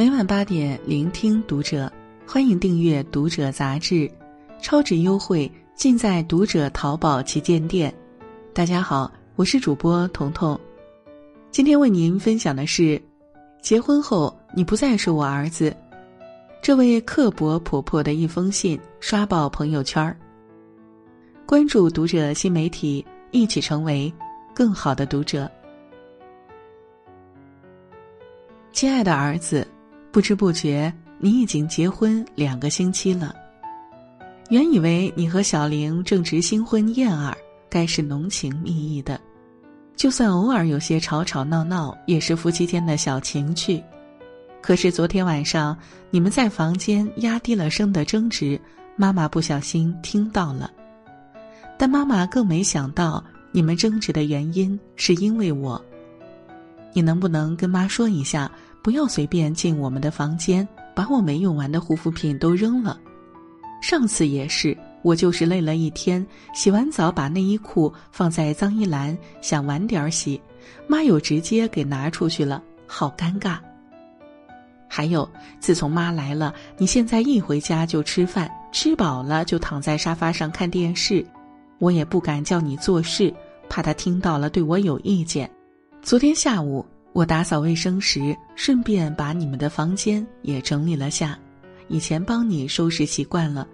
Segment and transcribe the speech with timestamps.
[0.00, 1.92] 每晚八点，聆听读者，
[2.26, 4.10] 欢迎订阅《读者》杂志，
[4.58, 7.94] 超值优惠尽在《读者》淘宝旗舰店。
[8.54, 10.58] 大家好，我是主播彤彤，
[11.50, 12.98] 今天为您分享的是：
[13.60, 15.76] 结婚后你不再是我儿子。
[16.62, 20.16] 这位刻薄婆婆的一封信刷爆朋友圈儿。
[21.44, 24.10] 关注《读者》新媒体，一起成为
[24.54, 25.46] 更好的读者。
[28.72, 29.68] 亲爱的儿子，
[30.12, 33.34] 不知不觉你已经结婚两个星期了。
[34.48, 37.36] 原以为你和小玲正值新婚燕尔，
[37.68, 39.20] 该是浓情蜜意的，
[39.94, 43.80] 就算偶尔有些吵吵闹闹，也是夫妻间的小情趣。
[44.60, 45.76] 可是昨天晚上
[46.10, 48.60] 你们在房间压低了声的争执，
[48.96, 50.68] 妈妈不小心听到了。
[51.78, 55.80] 但妈妈更没想到，你们争执的原因是因为我。
[56.92, 58.50] 你能不能跟妈说一下，
[58.82, 62.98] 不要随便进我们的房间，把我没用完的护肤品都扔了？
[63.82, 70.40] 上次也是，我就是累了一天，洗完澡把内衣裤放在脏衣篮，想晚点洗，
[70.86, 73.58] 妈又直接给拿出去了，好尴尬。
[74.86, 75.28] 还有，
[75.60, 81.24] 自从妈来了，你现在一回家就吃饭，吃饱了就躺在沙发上看电视，
[81.78, 83.32] 我也不敢叫你做事，
[83.68, 85.48] 怕他听到了对我有意见。
[86.02, 91.38] 昨天下午我打扫卫生时，顺便把你们的房间也整理了下。
[91.88, 93.66] 以前帮你收拾习惯了，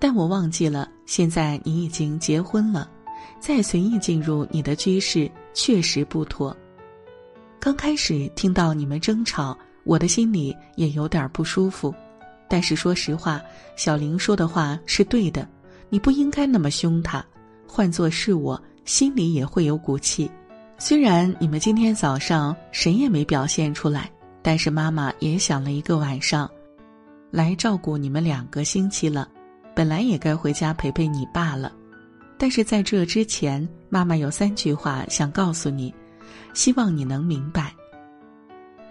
[0.00, 2.90] 但我忘记了，现在你已经结婚了，
[3.38, 6.56] 再随意进入你的居室确实不妥。
[7.60, 11.94] 刚开始听到你们争吵，我的心里也有点不舒服。
[12.48, 13.40] 但是说实话，
[13.76, 15.48] 小玲说的话是对的，
[15.88, 17.24] 你不应该那么凶她。
[17.64, 20.28] 换做是我，心里也会有股气。
[20.84, 24.10] 虽然你们今天早上谁也没表现出来，
[24.42, 26.50] 但是妈妈也想了一个晚上，
[27.30, 29.28] 来照顾你们两个星期了。
[29.76, 31.70] 本来也该回家陪陪你爸了，
[32.36, 35.94] 但是在这之前，妈妈有三句话想告诉你，
[36.52, 37.72] 希望你能明白。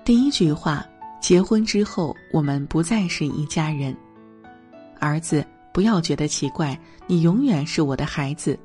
[0.06, 0.86] 第一句话：
[1.22, 3.94] 结婚之后，我们不再是一家人。
[4.98, 8.58] 儿子，不要觉得奇怪，你永远是我的孩子。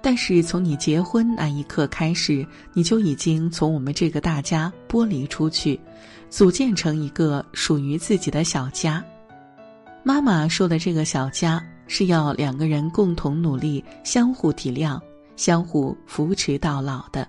[0.00, 5.78] 但是从你结婚那一刻开始，你就已经从我们这个大家剥离出去，
[6.30, 9.04] 组建成一个属于自己的小家。
[10.04, 15.00] 妈妈说的这个小家是要两个人共同努力，相互体谅，
[15.34, 17.26] 相互扶持到老的。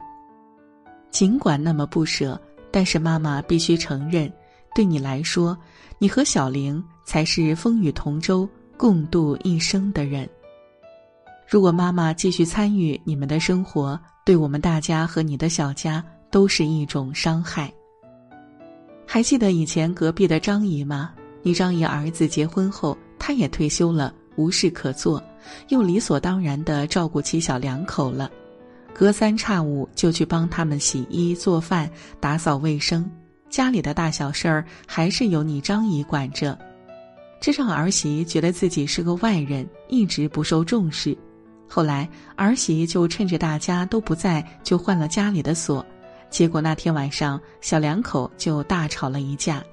[1.10, 2.40] 尽管那么不舍，
[2.70, 4.32] 但是妈妈必须承认，
[4.76, 5.58] 对你来说，
[5.98, 8.48] 你和小玲才是风雨同舟、
[8.78, 10.30] 共度一生的人。
[11.50, 17.74] 如果妈妈继续参与你们的生活，对我们大家和你的小家都是一种伤害。
[19.06, 21.14] 还记得以前隔壁的张姨吗？
[21.42, 25.24] 你张姨儿子结婚后，她也退休了，无事可做，
[25.70, 28.30] 又理所当然的照顾起小两口了，
[28.94, 33.10] 隔三差五就去帮他们洗衣、做饭、打扫卫生，
[33.50, 36.60] 家里的大小事儿还是由你张姨管着，
[37.40, 41.18] 这让儿媳觉得自己是个外人，一直不受重视。
[41.68, 45.86] 后来儿媳就趁着大家都不在，就换了家里的锁，
[46.30, 49.64] 结果那天晚上小两口就大吵了一架。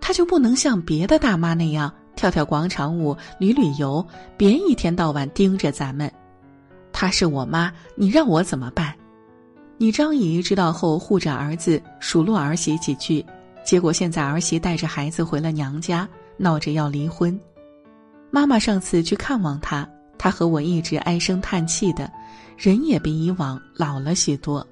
[0.00, 4.04] 她就不能像别的大妈那样跳跳广场舞、旅旅游，
[4.36, 6.12] 别一天到晚盯着咱们。
[6.92, 8.94] 她是我妈，你让我怎么办？
[9.78, 13.24] 你张姨知道后护着儿子，数落儿媳几句，
[13.64, 17.38] 结果现在儿媳带着孩子回了娘家，闹着要离婚。
[18.30, 19.88] 妈妈上次去看望她。
[20.22, 22.08] 他和我一直唉声叹气的，
[22.56, 24.64] 人也比以往老了许多。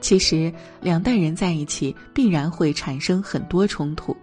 [0.00, 4.16] 其实两代人在一起必然会产生很多冲突，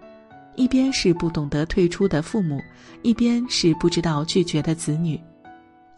[0.55, 2.57] 一边是不懂得退出的父母，
[3.01, 5.19] 一边是不知道拒绝的子女，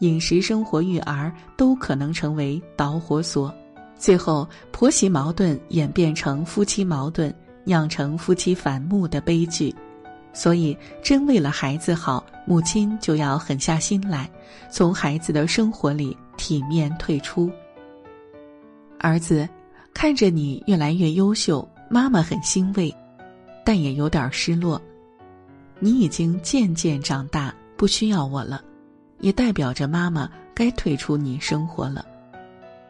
[0.00, 3.54] 饮食、生活、育儿都可能成为导火索，
[3.96, 9.72] 最后婆媳矛盾演变成夫妻矛盾，酿成夫妻反目的悲剧。
[10.32, 14.30] 所以，真为了孩子好，母亲就要狠下心来，
[14.70, 17.50] 从孩子的生活里体面退出。
[18.98, 19.48] 儿子，
[19.92, 22.94] 看着你越来越优秀，妈妈很欣慰，
[23.64, 24.80] 但也有点失落。
[25.78, 28.62] 你已经渐渐长大，不需要我了，
[29.20, 32.06] 也代表着妈妈该退出你生活了。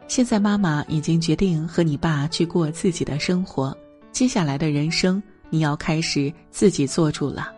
[0.07, 3.75] 现在，妈妈已经决定和你爸去过自己的生活，
[4.11, 5.21] 接下来的人生。
[5.53, 7.53] 你要开始自己做主了，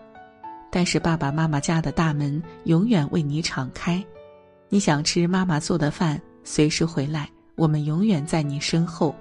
[0.69, 4.03] 但是爸爸妈妈家的大门永远为你敞开。
[4.67, 9.15] 你想吃妈妈做的饭，随时回来，我们永远在你身后。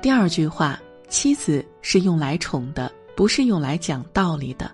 [0.00, 4.70] 第二句话：妻子是用来宠的，不是用来讲道理的。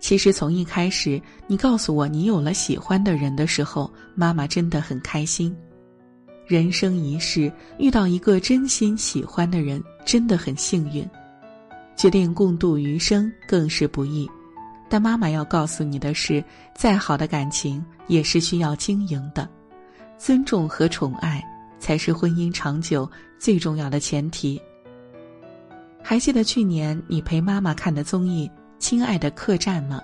[0.00, 5.54] 其实从一开始，你告诉我你有了喜欢的人的时候，妈妈真的很开心。
[6.46, 11.06] 人生一世，遇到一个真心喜欢的人，真的很幸运。
[11.98, 14.26] 决定共度余生更是不易。
[14.88, 16.42] 但妈妈要告诉你的是，
[16.74, 19.46] 再好的感情也是需要经营的，
[20.16, 21.44] 尊重和宠爱
[21.78, 24.58] 才是婚姻长久最重要的前提。
[26.02, 28.48] 还记得去年你陪妈妈看的综艺
[28.78, 30.00] 《亲爱的客栈》吗？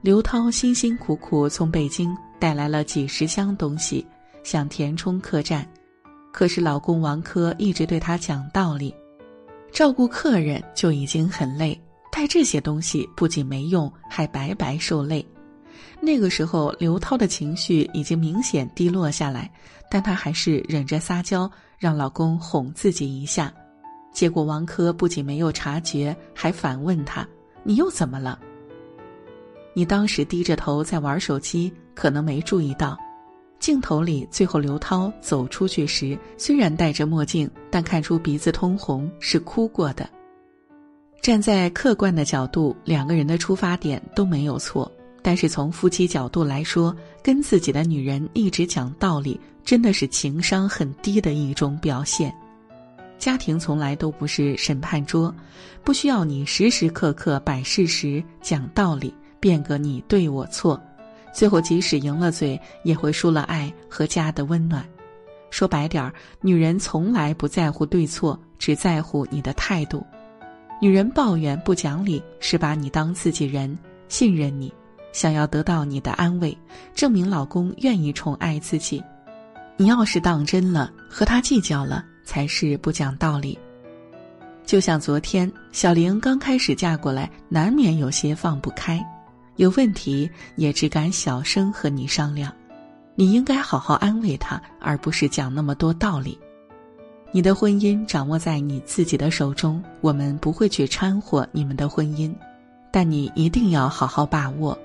[0.00, 4.06] 刘涛辛辛苦苦从北京带来了几十箱东西，
[4.44, 5.68] 想填充客栈，
[6.32, 8.94] 可是老公王珂一直对她讲道理，
[9.72, 11.78] 照顾客人就已经很累，
[12.10, 15.24] 带这些东西不仅没用，还白白受累。
[16.00, 19.50] 那个时候，刘涛的情绪已经明显低落下来，
[19.90, 23.52] 但她还是忍着撒娇，让老公哄自己一下。
[24.12, 27.26] 结果王珂不仅没有察觉，还反问他
[27.62, 28.38] ：“你又怎么了？”
[29.74, 32.98] 你当时低着头在玩手机，可能没注意到，
[33.68, 40.08] 镜头里最后刘涛走出去时，虽然戴着墨镜，但看出鼻子通红，是哭过的。
[41.20, 52.34] 站在客观的角度，两个人的出发点都没有错，但是从夫妻角度来说，跟自己的女人一直讲道理，真的是情商很低的一种表现。
[53.18, 55.30] 家庭从来都不是审判桌，
[55.84, 60.82] 不需要你时时刻刻摆事实、讲道理、辩个你对我错，
[61.38, 64.84] 最后即使赢了嘴，也会输了爱和家的温暖。
[65.50, 70.04] 说白点儿，女人从来不在乎对错，只在乎你的态度。
[70.82, 74.74] 女人抱怨不讲理，是把你当自己人，信任你，
[75.12, 76.58] 想要得到你的安慰，
[76.92, 79.00] 证明老公愿意宠爱自己。
[79.76, 82.04] 你要是当真了，和他计较了。
[82.24, 83.56] 才是不讲道理。
[84.66, 89.00] 就像昨天，小玲刚开始嫁过来，难免有些放不开，
[89.58, 92.52] 有问题也只敢小声和你商量。
[93.16, 96.38] 你应该好好安慰她，而不是讲那么多道理。
[97.32, 102.32] 你的婚姻掌握在你自己的手中，我们不会去掺和你们的婚姻，
[102.92, 104.78] 但你一定要好好把握。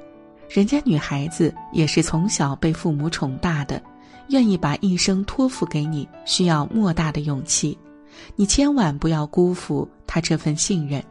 [0.49, 3.81] 人家女孩子也是从小被父母宠大的。
[4.29, 7.77] 愿意把一生托付给你，需要莫大的勇气。
[8.35, 11.03] 你千万不要辜负她这份信任。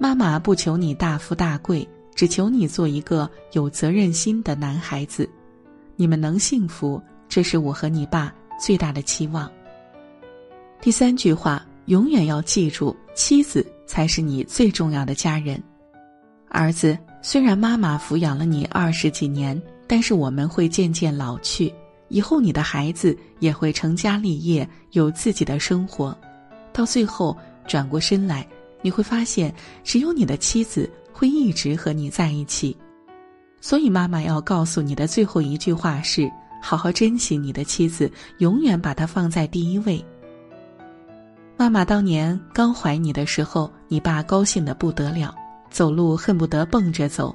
[0.00, 5.28] 妈妈不求你大富大贵，只求你做一个有责任心的男孩子。
[5.96, 9.50] 你们能幸福，这是我和你爸最大的期望。
[10.80, 15.62] 第三句话，永远要记住，妻子才是你最重要的家人。
[16.48, 21.72] 儿子，虽然妈妈抚养了你二十几年，但是我们会渐渐老去。
[22.08, 26.16] 以后你的孩子也会成家立业，有自己的生活，
[26.72, 27.34] 到最后
[27.66, 28.46] 转过身来，
[28.82, 30.90] 你会发现，只有你的妻子
[31.22, 32.76] 会一直和你在一起。
[33.60, 36.28] 所以，妈妈要告诉你的最后一句话是：
[36.60, 40.04] 好好珍惜你的妻子，永远把她放在第一位。
[41.56, 45.32] 妈妈当年刚怀你的时候，你爸高兴的不得了，
[45.70, 47.32] 走路恨不得蹦着走，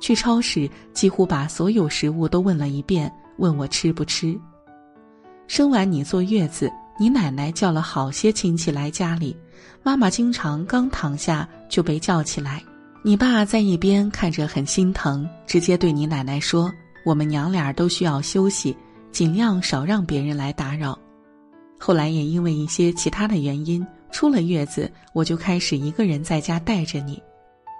[0.00, 3.08] 去超市几乎把所有食物都问了一遍。
[3.36, 4.36] 问我吃不吃？
[5.46, 6.68] 生完你坐月子，
[6.98, 9.36] 你奶奶叫了好些亲戚来家里，
[9.84, 12.60] 妈妈经常刚躺下就被叫起来。
[13.08, 16.70] 你爸在一边看着很心疼，直接对你奶奶说
[17.06, 18.76] ：“我们娘俩都需要休息，
[19.10, 20.98] 尽量少让别人来打扰。”
[21.80, 27.18] 后来也因为一些其他的原因，出了月子，我就开始一个人在家带着你，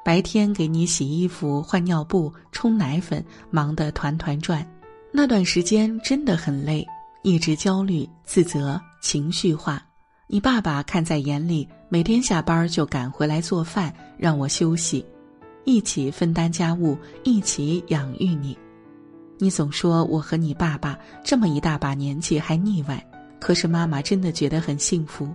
[0.02, 4.66] 白天给你洗衣服、换尿布、冲奶粉，忙得团团转。
[5.12, 6.87] 那段时间真的很累，
[7.20, 9.85] 一直焦虑、自责、情绪化。
[10.26, 15.04] 你爸爸看在眼里，每天下班就赶回来做饭，让我休息，
[15.68, 18.56] 一起分担家务，一起养育你。
[19.37, 23.06] 你总说我和你爸爸这么一大把年纪还腻歪，
[23.38, 25.28] 可是妈妈真的觉得很幸福。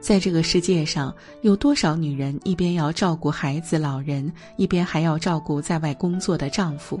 [0.00, 7.00] 在这个世界上，有多少女人一边要照顾孩子、老人，一边还要照顾在外工作的丈夫？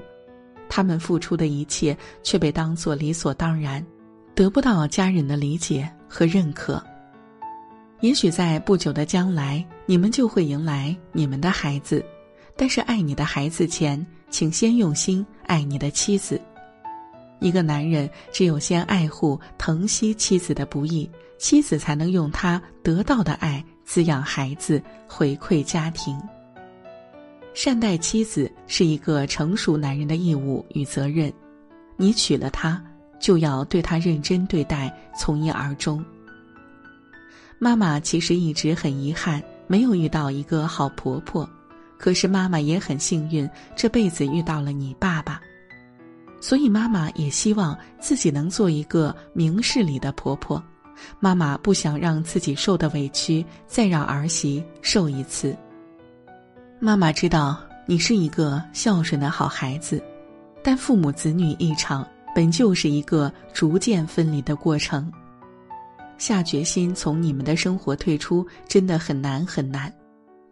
[0.68, 3.84] 他们付出的一切却被当作理所当然，
[4.32, 6.80] 得不到家人的理解和认可。
[8.00, 12.04] 也许在不久的将来，你们就会迎来你们的孩子，
[12.56, 16.40] 但是爱你的孩子前，请先用心爱你的妻子。
[17.40, 26.18] 一个男人只有先爱护、疼惜妻子的不易，妻子才能用他得到的爱滋养孩子，回馈家庭。
[27.52, 31.32] 善待妻子是一个成熟男人的义务与责任，
[31.96, 32.82] 你娶了她，
[33.20, 36.04] 就要对她认真对待，从一而终。
[37.58, 41.48] 妈妈其实一直很遗憾，没有遇到一个好婆婆，
[41.98, 45.40] 可是妈妈也很幸运，这辈子遇到了你爸爸。
[46.40, 50.62] 所以妈妈也希望自己能做一个明事理的婆婆。
[51.18, 55.56] 妈妈不想让自己受的委屈再让儿媳受一次。
[56.78, 60.02] 妈妈知道你是一个孝顺的好孩子，
[60.62, 65.10] 但父母子女一场本就是一个逐渐分离的过程。
[66.16, 69.92] 下决心从你们的生活退出，真的很难很难，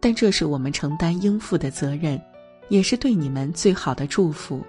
[0.03, 2.21] 但这是我们承担应负的责任，
[2.67, 4.61] 也是对你们最好的祝福。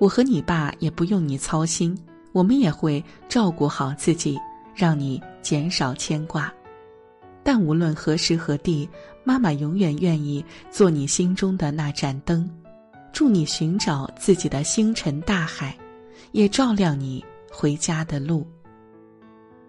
[0.00, 1.96] 我和你爸也不用你操心，
[2.32, 4.36] 我们也会照顾好自己，
[4.74, 6.52] 让你减少牵挂。
[7.44, 8.88] 但无论何时何地，
[9.22, 12.50] 妈妈永远愿意做你心中的那盏灯，
[13.12, 15.78] 助你寻找自己的星辰大海，
[16.32, 18.44] 也照亮你回家的路。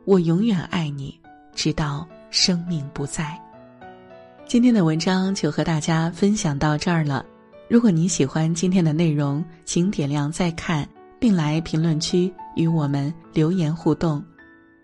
[0.06, 1.16] 我永远爱你，
[1.54, 3.40] 直到生命不在。
[4.48, 7.26] 今天的文章就和大家分享到这儿了。
[7.68, 10.88] 如果您喜欢今天的内容，请点亮再看，
[11.20, 14.24] 并来评论区与我们留言互动。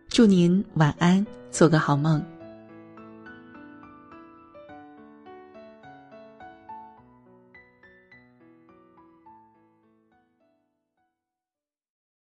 [0.09, 2.21] 祝您晚安，做个好梦。